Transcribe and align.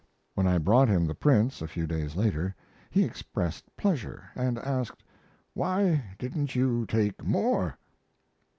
When 0.33 0.47
I 0.47 0.57
brought 0.57 0.87
him 0.89 1.05
the 1.05 1.13
prints, 1.13 1.61
a 1.61 1.67
few 1.67 1.85
days 1.85 2.15
later, 2.15 2.55
he 2.89 3.03
expressed 3.03 3.65
pleasure 3.77 4.31
and 4.33 4.57
asked, 4.57 5.03
"Why 5.53 6.15
didn't 6.17 6.55
you 6.55 6.87
make 6.91 7.23
more?" 7.23 7.77